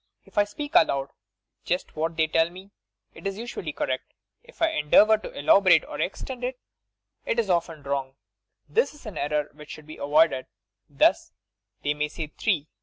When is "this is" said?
8.67-9.05